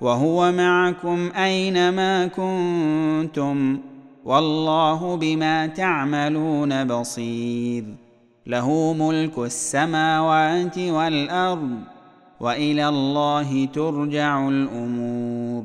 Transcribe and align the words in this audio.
وهو 0.00 0.52
معكم 0.52 1.30
اين 1.36 1.88
ما 1.88 2.26
كنتم 2.26 3.78
والله 4.24 5.16
بما 5.16 5.66
تعملون 5.66 6.84
بصير 6.84 7.84
له 8.46 8.92
ملك 8.92 9.38
السماوات 9.38 10.78
والارض 10.78 11.74
والى 12.40 12.88
الله 12.88 13.64
ترجع 13.64 14.48
الامور 14.48 15.64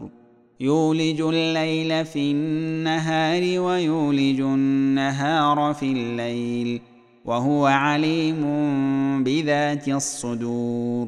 يولج 0.59 1.21
الليل 1.21 2.05
في 2.05 2.31
النهار 2.31 3.59
ويولج 3.59 4.39
النهار 4.41 5.73
في 5.73 5.85
الليل 5.91 6.81
وهو 7.25 7.65
عليم 7.65 8.45
بذات 9.23 9.87
الصدور 9.87 11.07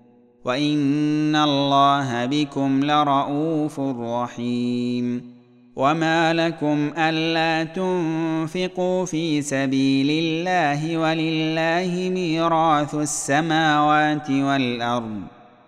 وان 0.45 1.35
الله 1.35 2.25
بكم 2.25 2.83
لرؤوف 2.83 3.79
رحيم 3.99 5.33
وما 5.75 6.33
لكم 6.33 6.91
الا 6.97 7.63
تنفقوا 7.63 9.05
في 9.05 9.41
سبيل 9.41 10.09
الله 10.23 10.97
ولله 10.97 12.09
ميراث 12.13 12.95
السماوات 12.95 14.29
والارض 14.29 15.21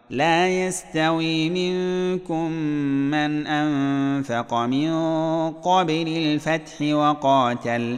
لا 0.09 0.47
يستوي 0.67 1.49
منكم 1.49 2.51
من 3.11 3.47
انفق 3.47 4.53
من 4.53 4.91
قبل 5.51 6.07
الفتح 6.07 6.81
وقاتل 6.81 7.97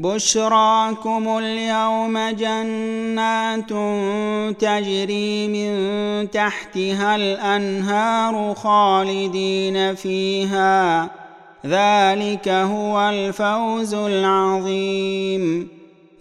بشراكم 0.00 1.38
اليوم 1.42 2.14
جنات 2.28 3.68
تجري 4.60 5.34
من 5.48 5.72
تحتها 6.30 7.16
الانهار 7.16 8.54
خالدين 8.54 9.94
فيها 9.94 11.10
ذلك 11.66 12.48
هو 12.48 13.00
الفوز 13.00 13.94
العظيم 13.94 15.68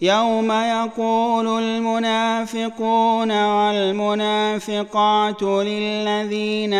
يوم 0.01 0.51
يقول 0.51 1.63
المنافقون 1.63 3.31
والمنافقات 3.46 5.44
للذين 5.44 6.73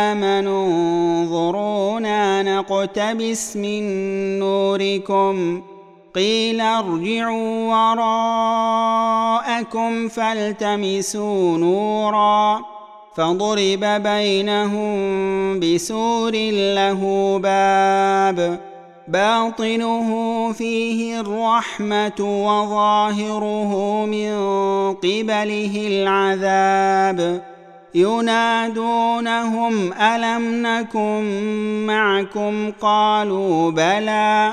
امنوا 0.00 0.66
انظرونا 0.66 2.42
نقتبس 2.42 3.56
من 3.56 3.82
نوركم 4.38 5.62
قيل 6.16 6.60
ارجعوا 6.60 7.74
وراءكم 7.94 10.08
فالتمسوا 10.08 11.58
نورا 11.58 12.60
فضرب 13.14 13.84
بينهم 14.02 14.98
بسور 15.60 16.32
له 16.50 17.38
باب 17.42 18.60
باطنه 19.08 20.08
فيه 20.52 21.20
الرحمه 21.20 22.12
وظاهره 22.20 24.04
من 24.04 24.34
قبله 24.94 25.86
العذاب 25.88 27.42
ينادونهم 27.94 29.92
الم 29.92 30.66
نكن 30.66 31.26
معكم 31.86 32.72
قالوا 32.80 33.70
بلى 33.70 34.52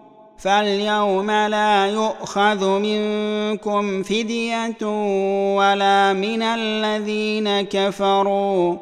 فاليوم 0.41 1.31
لا 1.31 1.85
يؤخذ 1.87 2.67
منكم 2.69 4.03
فدية 4.03 4.77
ولا 5.57 6.13
من 6.13 6.41
الذين 6.41 7.61
كفروا 7.61 8.75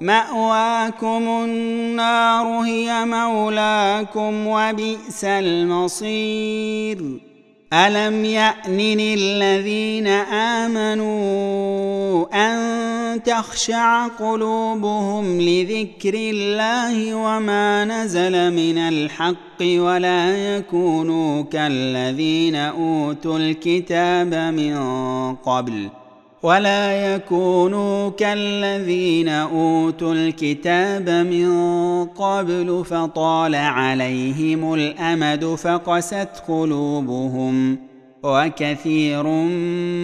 مأواكم 0.00 1.28
النار 1.44 2.44
هي 2.58 3.04
مولاكم 3.04 4.46
وبئس 4.46 5.24
المصير 5.24 6.98
ألم 7.72 8.24
يأنن 8.24 9.00
الذين 9.00 10.06
آمنوا 10.58 11.04
أن 12.46 12.61
تخشع 13.24 14.06
قلوبهم 14.06 15.38
لذكر 15.40 16.14
الله 16.14 17.14
وما 17.14 17.84
نزل 17.84 18.50
من 18.50 18.78
الحق 18.78 19.62
ولا 19.62 20.56
يكونوا 20.56 21.42
كالذين 21.42 22.56
اوتوا 22.56 23.38
الكتاب 23.38 24.34
من 24.34 24.76
قبل 25.34 25.88
ولا 26.42 27.14
يكونوا 27.14 28.08
كالذين 28.10 29.28
اوتوا 29.28 30.14
الكتاب 30.14 31.08
من 31.10 31.50
قبل 32.04 32.84
فطال 32.84 33.54
عليهم 33.54 34.74
الامد 34.74 35.44
فقست 35.44 36.28
قلوبهم 36.48 37.78
وكثير 38.22 39.22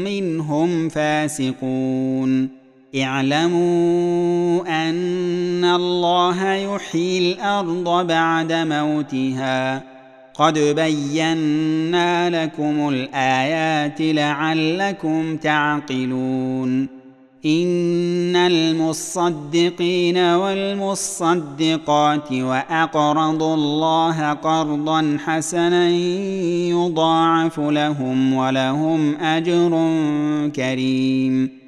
منهم 0.07 0.89
فاسقون 0.89 2.58
اعلموا 2.97 4.61
ان 4.67 5.65
الله 5.65 6.53
يحيي 6.55 7.33
الارض 7.33 8.07
بعد 8.07 8.53
موتها 8.53 9.83
قد 10.35 10.59
بينا 10.59 12.45
لكم 12.45 12.89
الايات 12.89 14.01
لعلكم 14.01 15.37
تعقلون 15.37 16.89
ان 17.47 18.37
المصدقين 18.37 20.17
والمصدقات 20.19 22.33
واقرضوا 22.33 23.55
الله 23.55 24.33
قرضا 24.33 25.19
حسنا 25.25 25.89
يضاعف 26.71 27.59
لهم 27.59 28.33
ولهم 28.33 29.15
اجر 29.21 29.71
كريم 30.49 31.68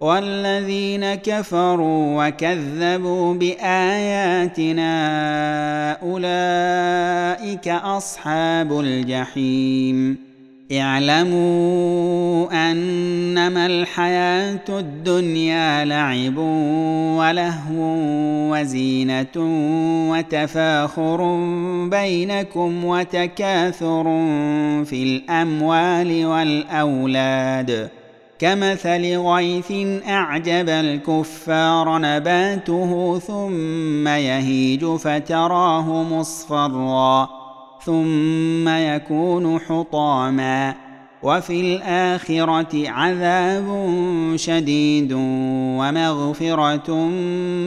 والذين 0.00 1.14
كفروا 1.14 2.26
وكذبوا 2.26 3.34
باياتنا 3.34 4.86
اولئك 5.92 7.68
اصحاب 7.68 8.80
الجحيم 8.80 10.16
اعلموا 10.72 12.70
انما 12.72 13.66
الحياه 13.66 14.64
الدنيا 14.68 15.84
لعب 15.84 16.36
ولهو 17.18 17.82
وزينه 18.54 19.26
وتفاخر 20.10 21.24
بينكم 21.90 22.84
وتكاثر 22.84 24.04
في 24.84 25.02
الاموال 25.02 26.26
والاولاد 26.26 27.88
كمثل 28.38 29.16
غيث 29.16 29.72
اعجب 30.08 30.68
الكفار 30.68 31.98
نباته 31.98 33.18
ثم 33.18 34.08
يهيج 34.08 34.84
فتراه 34.84 36.02
مصفرا 36.02 37.28
ثم 37.84 38.68
يكون 38.68 39.58
حطاما 39.60 40.74
وفي 41.22 41.60
الاخره 41.60 42.88
عذاب 42.90 43.86
شديد 44.36 45.12
ومغفره 45.78 46.94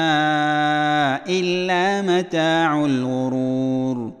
الا 1.29 2.01
متاع 2.01 2.85
الغرور 2.85 4.20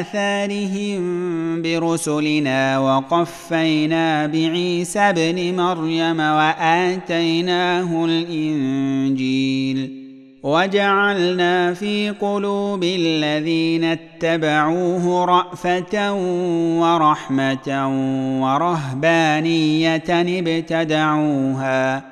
آثارهم 0.00 1.00
برسلنا 1.62 2.78
وقفينا 2.78 4.26
بعيسى 4.26 4.98
ابن 4.98 5.56
مريم 5.56 6.20
وآتيناه 6.20 8.04
الإنجيل 8.04 10.02
وجعلنا 10.42 11.74
في 11.74 12.10
قلوب 12.10 12.82
الذين 12.84 13.84
اتبعوه 13.84 15.24
رأفة 15.24 16.12
ورحمة 16.80 17.88
ورهبانية 18.42 20.04
ابتدعوها 20.08 21.98
ۖ 22.08 22.11